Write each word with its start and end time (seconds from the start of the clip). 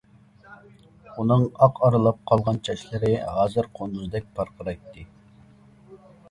ئۇنىڭ 1.23 1.43
ئاق 1.65 1.81
ئارىلاپ 1.87 2.23
قالغان 2.31 2.57
چاچلىرى 2.69 3.11
ھازىر 3.37 3.69
قۇندۇزدەك 3.81 4.27
پارقىرايتتى. 4.41 5.07